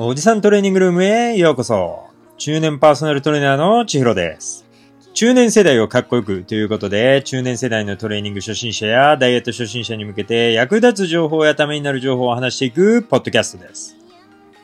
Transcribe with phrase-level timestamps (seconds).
[0.00, 2.06] おじさんトレーニングルームへようこそ。
[2.36, 4.64] 中年パーソナルトレーナーの千尋です。
[5.12, 13.96] 中年世代をかっこよくということで、中年世代のトレーニング初心者やダイエット初心者に向けて役立つ情報やためになる情報を話していくポッドキャストです。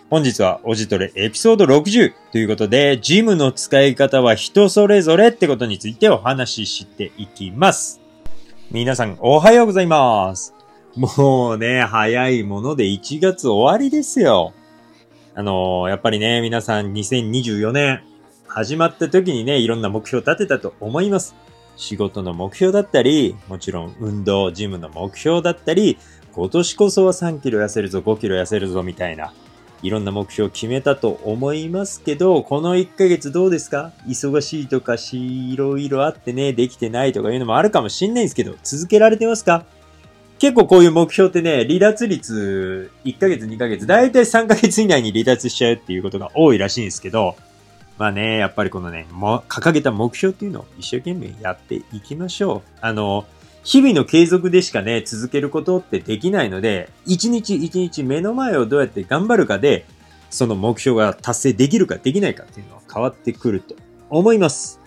[0.09, 8.01] 本日はおじトレエピソード60ということで、ジムの使い方は人それぞれってことについてお話ししていきます。
[8.71, 10.54] 皆さんおはようございます。
[10.95, 14.54] もうね、早いもので1月終わりですよ。
[15.37, 18.03] あのーやっぱりね、皆さん2024年
[18.47, 21.35] 始まった時にね、いろんな目標を立てたと思います。
[21.77, 25.99] 仕事の目標だったり、もちろん運動、ジムの目標だったり、
[26.33, 29.33] 今年こそは3キロ痩せるぞ、5キロ痩せるぞ、みたいな、
[29.83, 33.93] いろんな目標を決めたと思いますけど、この1ヶ月どうですか？
[34.07, 39.65] 忙しいとかし、いろいろあってね、できてないとかいうのもあるかもしんないんですけど、続けられてますか？
[40.45, 47.34] 結構こういう目標ってね、離脱率1ヶ月2ヶ月、だいたい3ヶ月以内に離脱しちゃうっていうことが多いらしいんですけど、
[47.97, 52.62] まあね、やっぱりこのね、も掲げた目標っていうのを一生懸命やっていきましょう。
[52.83, 53.25] あの、
[53.62, 59.86] 日々の継続でしかね、続けることってできないので、一日一日目の前をどうやって頑張るかで、
[60.29, 63.75] その目標が達成できるかできないかっていうのは変わってくると
[64.11, 64.84] 思います。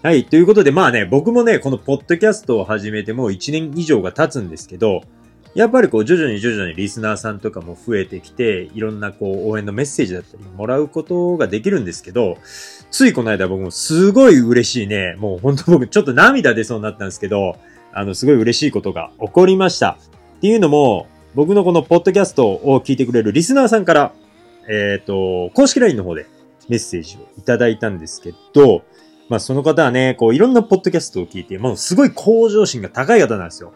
[0.00, 0.24] はい。
[0.24, 5.02] ということで、まあね、僕もね、このポッドキャストを始めてもう1年以上が経つんですけど、
[5.56, 12.38] やっぱりこう、徐々に徐々にリスナーさんとかも増えてきて、いろんなこう、応援のメッセージだったりもらうことができるんですけど、
[12.92, 17.56] ついこの間僕もすごい嬉しいね、もう本当僕ちょっと涙出そうになったんですけど、
[17.92, 19.98] あの、すごい嬉しいことが起こりました。
[20.36, 24.12] っていうのも、僕のこのポッドキャストを聞いてくれるリスナーさんから、
[24.68, 26.26] えっ、と、公式 LINE の方で
[26.68, 28.84] メッセージをいただいたんですけど、
[29.28, 33.72] まあその方はね、こういろんなポッドキャストを聞いて、もうすごい向上心が高い方なんですよ。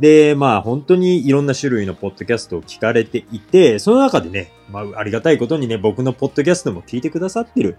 [0.00, 7.76] で、まあ本当にいろんな種類のポッドキャストを聞かれていて、その中でね、まあありがたいことにね、僕のポッドキャストも聞いてくださってる。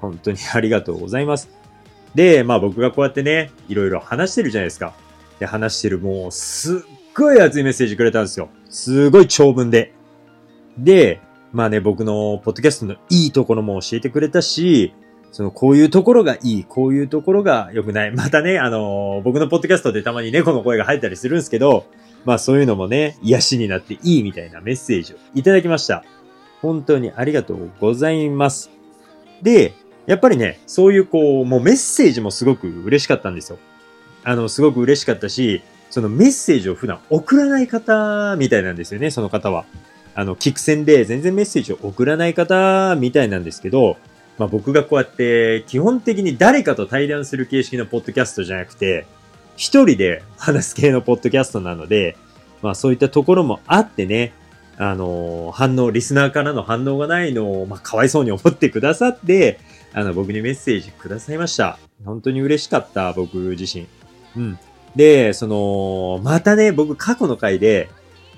[0.00, 1.50] 本当にありがとうございます。
[2.14, 4.94] で、まあ僕がこうやってね、いろいろ話してるじゃないですか。
[5.38, 6.80] で、話してるもうすっ
[7.14, 8.48] ごい熱いメッセージくれたんですよ。
[8.68, 9.92] すごい長文で。
[10.78, 11.20] で、
[11.52, 14.94] まあね、僕のポッドキャストのいいところも教えてくれたし、
[15.32, 18.10] その、こういうところがいい、こういうところが良くない。
[18.16, 21.86] またね、あのー僕のポッドキャストでたまに猫の声が入ったりするんですけど、
[22.24, 26.04] まあそういうのもね、癒しになっていいみたいなメッセージをいただきました。
[26.60, 28.70] 本当にありがとうございます。
[29.42, 29.72] で、
[30.06, 33.58] やっぱりね、そういうこう、もうメッセージもすごく嬉しかったんですよ。
[34.24, 39.64] あの、すごく嬉しかったし、そのメッセージを普段送らない方みたいなんですよね、その方は。
[40.14, 43.96] あの、聞く線で全然メッセージを送らない方みたいなんですけど、
[44.40, 49.04] まあ僕がこうやって基本的に誰かと対談する形式のポッドキャストじゃなくて、
[49.56, 52.16] 一人で話す系のポッドキャストなので、
[52.62, 54.32] まあそういったところもあってね、
[54.78, 59.60] あの反応、リスナーからの反応がないのを、まあかわいそうに思ってくださって、
[59.92, 61.78] あの僕にメッセージくださいました。
[62.06, 63.88] 本当に嬉しかった、僕自身。
[64.38, 64.58] うん。
[64.96, 67.90] で、その、またね、僕過去の回で、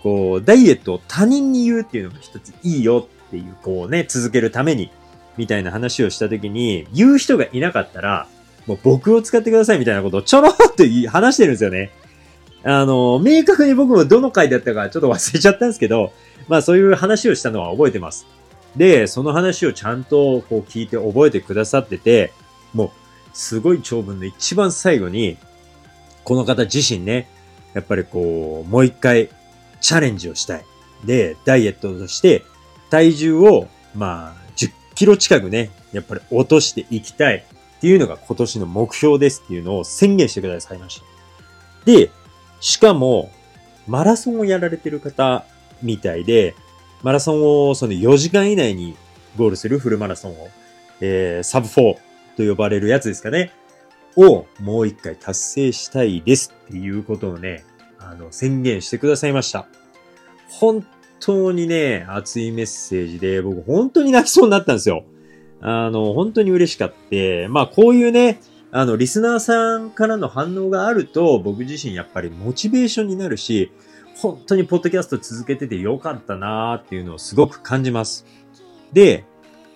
[0.03, 4.91] こう、ダイエットを他人に言うっていうのが一ついいよっていう、こうね、続けるために、
[5.37, 8.29] みたいな話をしたときに、言う人がいなかったら、
[8.67, 11.91] もう僕を使ってくださいみたいなことをちょろっと言い話してるんですよね。
[12.65, 16.13] あの、明確に僕もどの回だったかちょっと忘れちゃったんですけど、
[16.49, 18.27] まあそういう話をしたのは覚えてます。
[18.77, 22.33] で、その話をちゃんとこう聞いて覚えてくださってて、
[22.73, 22.91] もう
[23.33, 25.37] すごい長文の一番最後に、
[26.25, 27.29] この方自身ね、
[27.75, 29.29] やっぱりこう、もう一回
[29.81, 30.65] チャレンジをしたい。
[31.05, 32.45] で、ダイエットとして
[32.91, 34.42] 体重を、まあ、
[34.95, 37.45] キロ近くね、やっぱり落としていきたい
[37.77, 41.07] っていうのが今年の目標ですっていうのを宣言してくださいました。
[41.85, 42.11] で、
[42.61, 43.31] しかも、
[43.89, 45.45] マラソンをやられてる方
[45.83, 46.55] みたいで、
[47.03, 48.97] マラソンをその4時間以内に
[49.37, 50.49] ゴールするフルマラソンを、
[51.01, 51.97] えー、サブ4
[52.37, 53.53] と呼ばれるやつですかね。
[54.17, 57.65] をもう一回達成したいですっていうことをね、
[57.99, 59.67] あの、宣言してくださいました。
[60.49, 60.87] 本
[61.25, 65.05] 当にね、熱いメッセージで、僕本当に泣きそうになったんですよ。
[65.61, 68.41] あの、本当に嬉しかって、まあこういうね、
[68.73, 73.71] あの、リスナーさんからの反応があると、僕自身やっぱりモチベーションになるし、
[74.17, 78.27] 本当にポッドキャスト続けててよかったなーっていうのをすごく感じます。
[78.93, 79.25] で、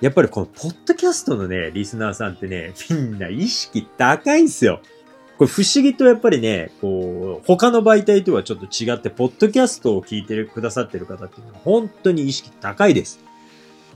[0.01, 4.81] やっぱりこのポッドキャストのね、リスナーさんってね、みんな意識高いんすよ。
[5.39, 13.21] これ不思議とやっぱりね、こう、他の媒体とはちょっと違って、ポッドキャストを聞いてくださってる方っていうのは本当に意識高いです。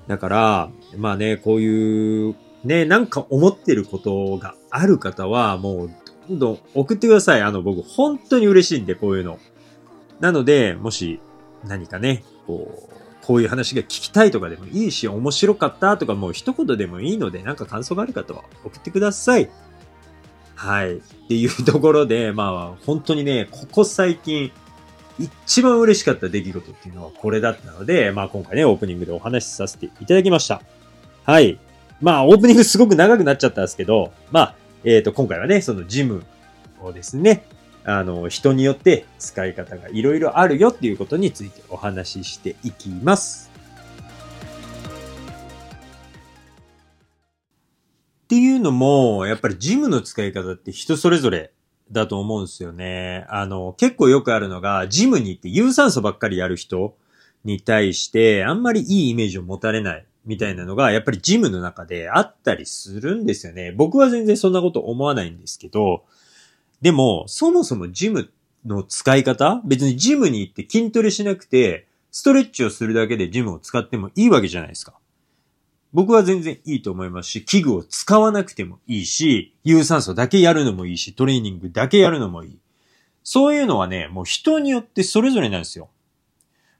[0.06, 5.90] だから、まあね、こういう、ね、なんか思ってることがある方は、もう、
[6.28, 7.42] どんどん送ってください。
[7.42, 9.38] あの、僕、本当に嬉しいんで、こういうの。
[10.20, 11.20] なので、もし、
[11.64, 19.50] 何かね、こう、こういう話が聞きたいとかでもいいし、面白かったとかもう一言でもいいので、なんか感想がある方は送ってください。
[20.60, 20.96] はい。
[20.96, 24.52] っていうところで、 まあ、本当にね、ここ最近、
[25.18, 30.60] 一番嬉しかった出来事っていうのはこれだったので、まあ今回ね、オープニングでお話しさせていただきました。
[31.24, 31.58] はい。
[32.02, 34.54] まあ、オープニングすごく長くなっちゃったんですけど、まあ、
[34.84, 36.24] えっ、ー、と、今回はね、そのジム
[36.82, 37.44] をですね、
[37.84, 43.49] あの、人によって使い方がいろいろあるよっていうことについてお話ししていきます。
[48.30, 51.50] っていうのも、やっぱりジムの使い方って人それぞれ
[51.90, 53.26] だと思うんですよね。
[53.28, 56.96] あの、結構よくあるのが、ジムに行って有酸素ばっかりやる人
[57.44, 63.72] に対して、あんまりいいイメージを持たれないみたいなのが、やっぱりジムの中であったりするんですよね。
[63.72, 66.04] 僕は全然そんなこと思わないんですけど、
[66.80, 68.30] でも、そもそもジム
[68.64, 74.94] の使い方別にジムに行って筋トレしなくて、ストレッチをするだけでジムを使ってもいいわけじゃないですか。
[75.92, 82.58] 僕は全然いいと思いますし、器具を使わなくてもいいし、有酸素だけやるのもいいし、トレーニングだけやるのもいい。
[83.24, 85.88] そういうのはね、もう人によってそれぞれなんですよ。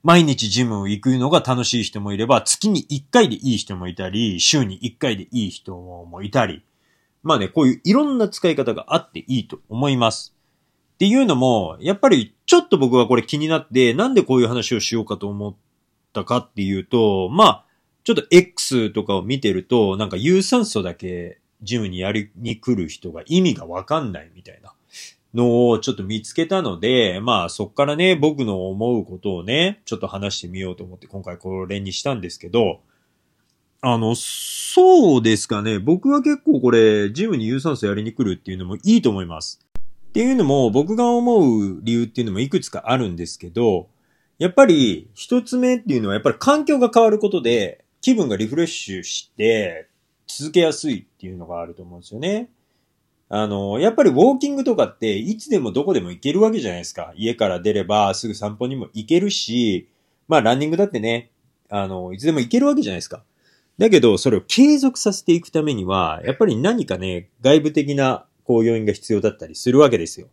[0.02, 6.62] 毎日ジムを行くのが楽しい人もいれば、月に1回でいい人もいたり、週に1回でいい人もいたり、
[7.22, 10.34] まあね、こういういろんな使い方があっていいと思います。
[10.94, 15.54] っていうのも、やっぱりちょっと僕はこれ気になって、なんでこういう話をしようかと思っ
[16.12, 17.64] たかっていうと、まあ、
[18.14, 24.74] ちょっと X とかを見てると、なんか有酸素だけジムにやりに来る人が意味がわかんないみたいな
[25.32, 32.80] のをちょっと見つけたので、まあそっからね、僕の思うことをね、ちょっと話してみようと思って今回これにしたんですけど、
[33.82, 35.78] あの、そうですかね。
[35.78, 39.60] 僕は結構これ、ジムに有酸素やりに来るっていうのもいいと思います。
[40.10, 43.88] っていうのも、僕が思う理由っていうのもいくつかあるんですけど、
[44.38, 49.88] やっぱり、一つ目っていうのは、やっぱり環境が変わることで、気分がリフレッシュして、
[50.26, 52.50] 続けやすいっていうのがあると思うんですよね。
[53.28, 57.12] あの、やっぱりウォーキングとかって、いつでもどこでも行けるわけじゃないですか。
[57.16, 59.88] 家から出れば、すぐ散歩にも行けるし、
[60.26, 61.30] まあ、ランニングだってね、
[61.68, 63.22] あの、いつでも行けるわけじゃないですか。
[63.78, 70.26] だけど、それを継続させていくためには、やっぱり何かね、外部的な、こう、要因が必要だったりするわけですよ。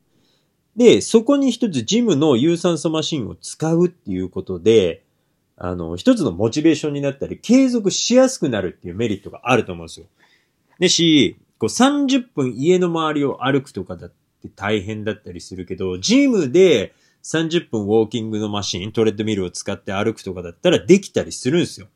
[0.76, 5.04] で、そこに一つジムの有酸素マシンを使うっていうことで、
[5.58, 10.06] あの、一つのモチベーションになったり、継続しやすくなるっていうメリットがあると思うんですよ。
[10.80, 14.10] でし、こう30分家の周りを歩くとかだっ
[14.42, 16.94] て大変だったりするけど、ジムで
[17.24, 21.88] 30分ウォーキングのマシン、トレッドミルを使って歩くとかだったらできたりするんですよ。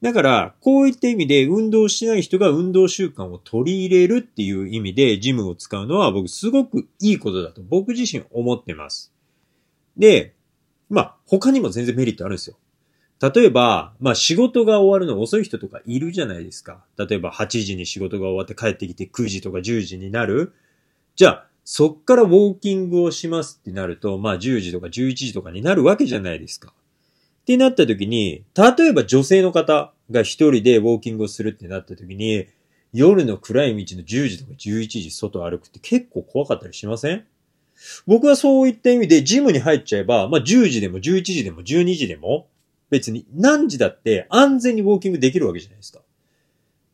[0.00, 9.12] だから、こういった意味で運動しない人が運動習慣を取り入れるっていう意味でジムを使うのは僕すごくいいことだと僕自身思ってます。
[9.98, 10.34] で、
[10.88, 12.56] まあ他にも全然メリットあるんですよ。
[13.20, 16.82] 例えば、まあ仕事が終わるの遅い人とかいるじゃないですか。
[16.96, 20.52] 例えば8時に仕事が終わって帰ってきて9時とか10時になる。
[21.16, 26.72] じゃあ、そっからウォーキングをしますってなると、まあ10時とか11時とかになるわけじゃないですか。
[26.72, 32.46] ってなった時に、例えば女性の方が一人でウォーキングをするってなった時に、
[32.92, 37.24] 夜の暗い道の10時とか11時外歩くって結構怖かったりしません？
[38.06, 42.48] 僕はそういった意味でジムに入っちゃえば、まあ10時でも11時でも12時でも、
[42.90, 46.00] 別に何時だって安全にウォーキングできるわけじゃないですか。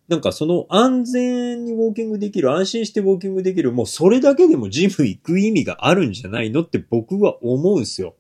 [0.09, 8.15] なんかその安全にウォーキングできる、安心してウォーキングできる、もうそれだけでもジム行く意味があるんじゃないのって僕は思うんですよ。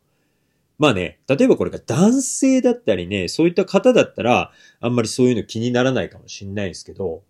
[0.79, 7.23] まあね、例えばこれが男性だったりね、そういった方だったら、あんまりそういうの気にならないかもしれないですけど、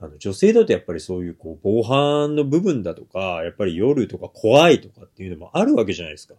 [0.00, 6.34] あの、女性だとやっぱりそういう、こう、防犯の部分だとか、やっぱり夜とか怖いとかっていうのもあるわけじゃないですか。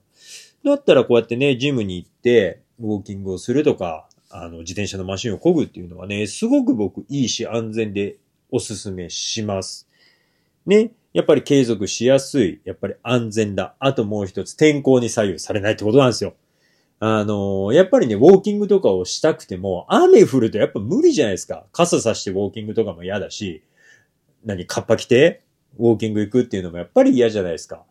[0.66, 8.18] だったらこうやってね、ジムに行って、ウォーキングをするとか、あの、自転車のマシンを漕ぐっていうのはね、すごく僕いいし安全で
[8.50, 9.88] おすすめします。
[10.66, 10.92] ね。
[11.14, 12.62] やっぱり継続しやすい。
[12.64, 13.76] やっぱり安全だ。
[13.80, 16.34] あともう一つ、天候に左右されないってことなんですよ。
[17.00, 21.66] あのー、やっぱりね、ウォーキングとかをしたくても、雨降るとやっぱ無理じゃないですか。
[21.74, 23.64] 傘さしてウォーキングとかも嫌だし、
[24.46, 25.42] 何、カッパ着て、
[25.78, 27.84] ウォーキング行くっていうのもやっぱり嫌じゃないですか。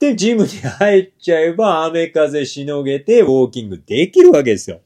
[0.00, 4.80] で、ジムに入っちゃえば、雨風しのげて、ウォーキングできるわけですよ。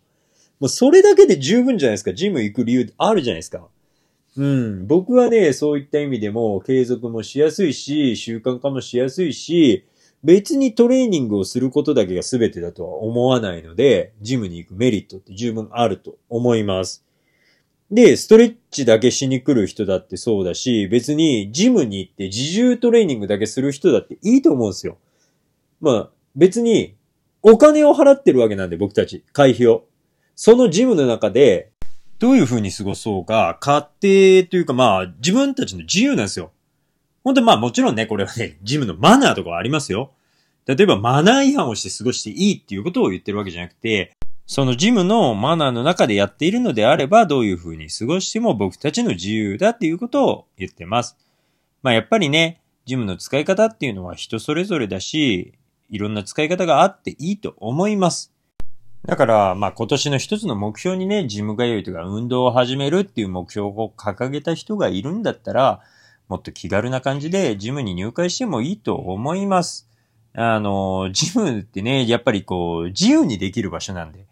[0.59, 2.13] もうそれだけで十分じゃないですか。
[2.13, 3.69] ジム行く理由あるじゃないですか。
[4.37, 4.87] うん。
[4.89, 9.85] 僕はね、そういった意味でも継続もしやすいし、習慣化もしやすいし、
[10.25, 17.05] 別にトレーニングをすることだけが全てだとは思わないので、ジムに行くメリットって十分あると思います。
[17.91, 24.99] で、ストレッチだけしに来る人だってそうだし、別にジムに行って自重トレーニングだけする人だっていいと思うんですよ。
[25.85, 26.97] まあ、別に
[27.43, 29.85] お金を払ってるわけなんで僕たち、会費を。
[30.35, 31.71] そのジムの中で、
[32.19, 36.53] どういう風に過ごそうか、勝手というかまあ、自分たちの自由なんですよ。
[37.23, 40.13] 本当にまあもちろんね、これはね、ジムのマナーとかありますよ。
[40.67, 44.13] 例えばマナー違反をして過ごしていいっていうことを言ってるわけじゃなくて、
[44.47, 51.17] そのジムのマナーの中でやっているのであれば、どういう風に過ごしても僕たちの自由だっていうことを言ってます。
[51.83, 55.55] まあやっぱりね、ジムの使い方っていうのは人それぞれだし、
[55.91, 58.33] いろんな使い方があっていいと思います。
[59.07, 65.81] だから、まあ今年の一つの目標にね、ジム通いとか運動を始めるっていう目標を掲げた人がいるんだったら、
[66.29, 69.89] もっと気軽な感じでジムに入会してもいいと思います。
[70.33, 74.27] あの、ジムってね、やっぱりこう、自由にできる場所なんで。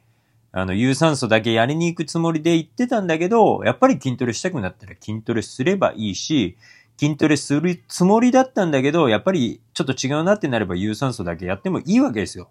[0.54, 6.56] あの、有酸素だけやりに行くつもりで行ってたんだけど、やっぱり筋トレしたくなったら筋トレすればいいし、
[7.02, 12.48] 筋トレするつもりだったんだけど、やっぱりちょっと違うなってなれば有酸素だけやってもいいわけですよ。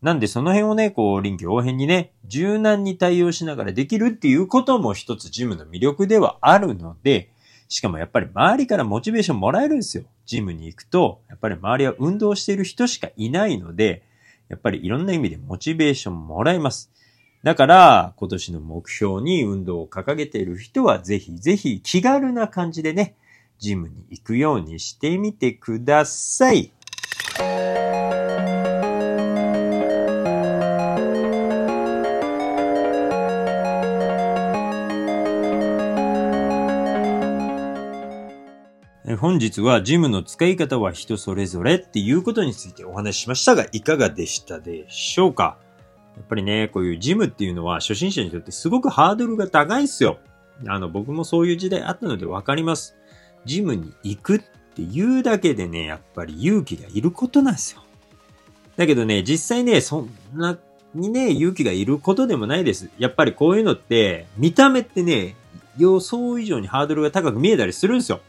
[0.00, 7.28] なんでその辺をね、こう臨機応変にね、柔軟に対応しながらできるっていうことも一つジムの魅力ではあるので、
[7.68, 10.04] しかもやっぱり周りからモチベーションもらえるんですよ。
[10.24, 14.02] ジムに行くと、やっぱり周りは運動している人しかいないので、
[14.48, 16.90] やっぱりいろんな意味でモチベーションもらえます。
[17.42, 23.16] だから、今年の目標に運動を掲げている人は、ぜひぜひ気軽な感じでね、
[23.60, 26.72] ジムに行くようにしてみてください。
[39.18, 45.58] 本日はジムの使い方は人それぞれっていうことについてお話ししましたが、いかがでしたでしょうか？
[46.16, 50.18] やっぱりね、こういうジムっていうのは初心者にとってすごくハードルが高いんですよ。
[50.66, 52.96] あの、僕もそういう時代あったのでわかります。
[53.44, 54.38] ジムに行くっ
[54.74, 57.82] ていうだけでね、やっぱり勇気がいることなんですよ。
[58.76, 60.58] だけどね、実際ね、そんな
[60.94, 62.88] にね、勇気がいることでもないです。
[62.98, 65.36] やっぱりこういうのって、見た目ってね、
[65.78, 68.20] 予想以上にハードルが高く見えたりするんですよ。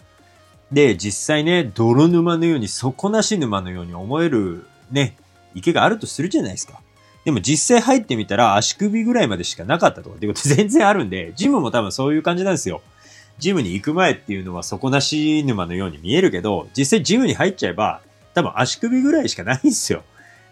[0.72, 5.18] で、実際ね、泥沼のように底なし沼のように思えるね、
[5.54, 6.80] 池があるとするじゃないですか。
[7.26, 12.82] でも実際入ってみたら足首ぐらいまでしかなかったとかっていうこと全然あるんで、ジムも多分そういう感じなんですよ。
[13.42, 18.02] ジムに行く前っていうのは底なし沼のように見えるけど、実際ジムに入っちゃえば、
[18.36, 20.04] 多分足首ぐらいしかないんですよ。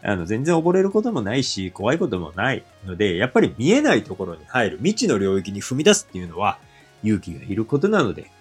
[0.02, 6.58] あの、全然溺れることもないし、怖いこともないので、やっぱり見えないところに入る、未知の領域に踏み出すっていうのは、
[7.04, 8.32] 勇気がいることなので、やっ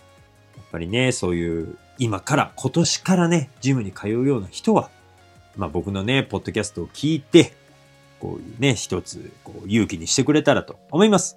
[0.73, 4.89] ぱりね、そういう、今から、今年からね、ジムに通うような人は、
[5.57, 7.53] まあ僕のね、ポッドキャストを聞いて、
[8.19, 11.37] こういうね、一つ、こう、勇気にしてくれたらと思います。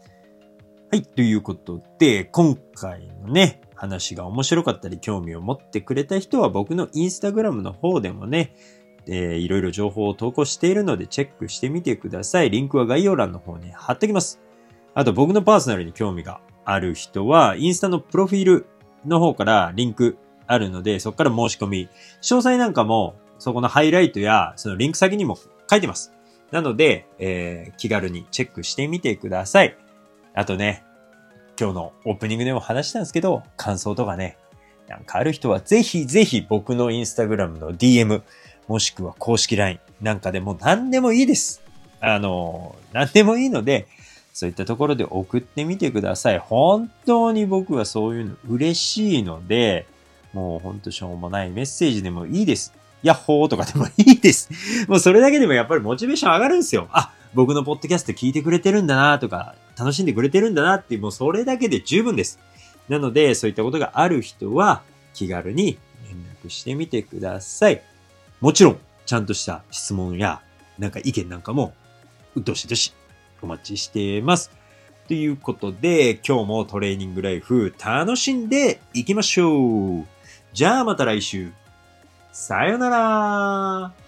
[0.93, 8.53] はい、ということで、今回のね、話が面白かったり興味を持ってくれた人は僕のインスタグラムの方でもね、
[9.07, 12.49] えー、いろいろ情報を投稿しているのでチェックしてみてください。
[12.49, 14.41] リンクは概要欄の方に貼っておきます。
[14.93, 18.65] あと僕のパーソナルに興味がある人は、インスタのプロフィール
[19.05, 21.87] の方からリンクあるので、そこから申し込み、
[22.21, 25.37] 詳細なんかもそこのハイライトやそのリンク先にも
[25.69, 26.11] 書いてます。
[26.51, 29.77] なので、えー、気軽にチェックしてみてください。
[30.33, 30.83] あとね、
[31.59, 34.37] 今日のオープニングでも話したんですけど、感想とかね、
[34.87, 38.21] なんかある人はぜひぜひ僕のインスタグラムの DM、
[38.67, 41.61] もしくは公式 LINE なんかでも何でもいいです。
[41.99, 43.87] あの、何でもいいので、
[44.33, 46.39] そういったところで送ってみてください。
[46.39, 49.85] 本当に僕はそういうの嬉しいので、
[50.33, 52.73] もうほんとしょうもないメッセージでもいいです。
[53.03, 54.49] ヤッホーとかでもいいです。
[54.87, 56.87] もうそれだけでもやっぱりモチベーション上がるんですよ。
[56.91, 62.39] あ、僕のポッドキャスト聞いてくれてるんだなとか、楽しんでくれてるんだなっていう、もうそれだけで十分です。
[62.89, 64.81] なので、そういったことがある人は、
[65.13, 65.77] 気軽に
[66.09, 67.81] 連絡してみてください。
[68.41, 70.41] もちろん、ちゃんとした質問や、
[70.77, 71.73] なんか意見なんかも、
[72.35, 72.93] うっとしどし、
[73.41, 74.51] お待ちしています。
[75.07, 80.05] ということで、今日もトレーニングライフ楽しんでいきましょう。
[80.53, 81.51] じゃあまた来週。
[82.31, 84.00] さよなら